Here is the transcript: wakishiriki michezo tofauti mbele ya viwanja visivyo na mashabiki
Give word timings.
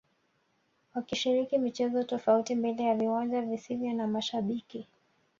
wakishiriki 0.95 1.57
michezo 1.57 2.03
tofauti 2.03 2.55
mbele 2.55 2.83
ya 2.83 2.95
viwanja 2.95 3.41
visivyo 3.41 3.93
na 3.93 4.07
mashabiki 4.07 4.87